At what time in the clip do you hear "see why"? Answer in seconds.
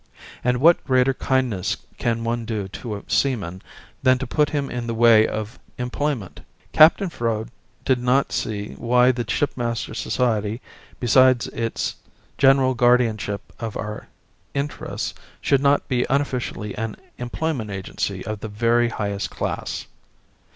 8.31-9.11